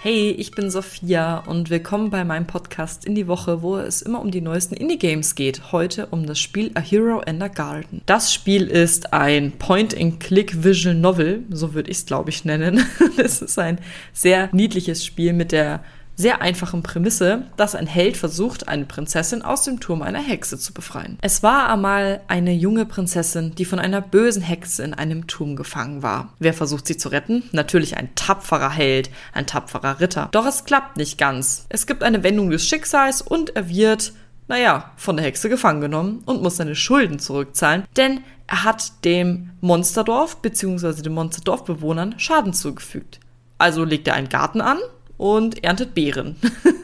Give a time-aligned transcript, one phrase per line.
[0.00, 4.20] Hey, ich bin Sophia und willkommen bei meinem Podcast in die Woche, wo es immer
[4.20, 5.72] um die neuesten Indie-Games geht.
[5.72, 8.02] Heute um das Spiel A Hero and a Garden.
[8.06, 12.86] Das Spiel ist ein Point-and-Click Visual Novel, so würde ich es glaube ich nennen.
[13.16, 13.80] Es ist ein
[14.12, 15.82] sehr niedliches Spiel mit der
[16.18, 20.74] sehr einfachen Prämisse, dass ein Held versucht, eine Prinzessin aus dem Turm einer Hexe zu
[20.74, 21.16] befreien.
[21.22, 26.02] Es war einmal eine junge Prinzessin, die von einer bösen Hexe in einem Turm gefangen
[26.02, 26.34] war.
[26.40, 27.44] Wer versucht sie zu retten?
[27.52, 30.28] Natürlich ein tapferer Held, ein tapferer Ritter.
[30.32, 31.66] Doch es klappt nicht ganz.
[31.68, 34.12] Es gibt eine Wendung des Schicksals und er wird
[34.48, 39.50] naja, von der Hexe gefangen genommen und muss seine Schulden zurückzahlen, denn er hat dem
[39.60, 41.02] Monsterdorf bzw.
[41.02, 43.20] den Monsterdorfbewohnern Schaden zugefügt.
[43.58, 44.78] Also legt er einen Garten an
[45.18, 46.36] und erntet Beeren.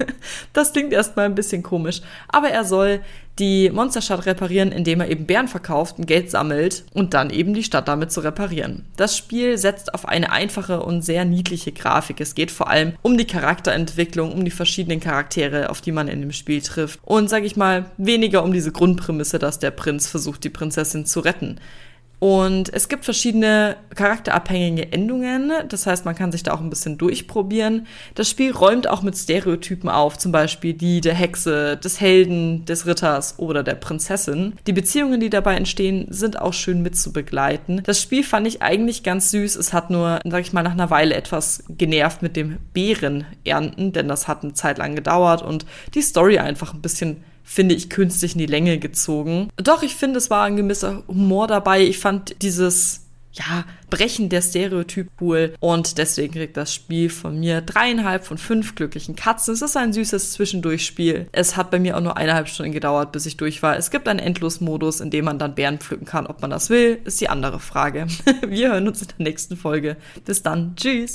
[0.52, 3.00] das klingt erstmal ein bisschen komisch, aber er soll
[3.38, 7.64] die Monsterstadt reparieren, indem er eben Bären verkauft und Geld sammelt und dann eben die
[7.64, 8.84] Stadt damit zu reparieren.
[8.96, 12.20] Das Spiel setzt auf eine einfache und sehr niedliche Grafik.
[12.20, 16.20] Es geht vor allem um die Charakterentwicklung, um die verschiedenen Charaktere, auf die man in
[16.20, 20.44] dem Spiel trifft und sage ich mal weniger um diese Grundprämisse, dass der Prinz versucht,
[20.44, 21.58] die Prinzessin zu retten.
[22.24, 25.52] Und es gibt verschiedene charakterabhängige Endungen.
[25.68, 27.86] Das heißt, man kann sich da auch ein bisschen durchprobieren.
[28.14, 32.86] Das Spiel räumt auch mit Stereotypen auf, zum Beispiel die der Hexe, des Helden, des
[32.86, 34.54] Ritters oder der Prinzessin.
[34.66, 37.82] Die Beziehungen, die dabei entstehen, sind auch schön mitzubegleiten.
[37.84, 39.56] Das Spiel fand ich eigentlich ganz süß.
[39.56, 44.08] Es hat nur, sag ich mal, nach einer Weile etwas genervt mit dem Beerenernten, denn
[44.08, 48.32] das hat eine Zeit lang gedauert und die Story einfach ein bisschen finde ich, künstlich
[48.32, 49.50] in die Länge gezogen.
[49.56, 51.82] Doch, ich finde, es war ein gewisser Humor dabei.
[51.82, 57.60] Ich fand dieses ja, Brechen der Stereotyp cool und deswegen kriegt das Spiel von mir
[57.60, 59.54] dreieinhalb von fünf glücklichen Katzen.
[59.54, 61.28] Es ist ein süßes Zwischendurchspiel.
[61.32, 63.76] Es hat bei mir auch nur eineinhalb Stunden gedauert, bis ich durch war.
[63.76, 66.26] Es gibt einen Endlosmodus, in dem man dann Bären pflücken kann.
[66.26, 68.06] Ob man das will, ist die andere Frage.
[68.46, 69.96] Wir hören uns in der nächsten Folge.
[70.24, 70.76] Bis dann.
[70.76, 71.12] Tschüss.